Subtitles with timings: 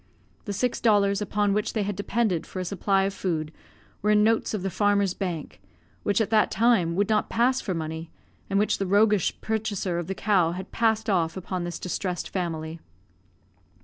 [0.45, 3.51] The six dollars upon which they had depended for a supply of food
[4.01, 5.61] were in notes of the Farmer's Bank,
[6.01, 8.09] which at that time would not pass for money,
[8.49, 12.79] and which the roguish purchaser of the cow had passed off upon this distressed family.